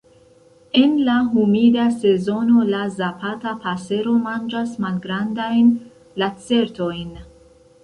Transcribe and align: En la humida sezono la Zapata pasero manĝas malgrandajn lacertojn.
En 0.83 0.93
la 1.09 1.17
humida 1.41 1.85
sezono 1.97 2.63
la 2.71 2.79
Zapata 2.95 3.53
pasero 3.67 4.17
manĝas 4.25 4.75
malgrandajn 4.89 5.71
lacertojn. 6.25 7.17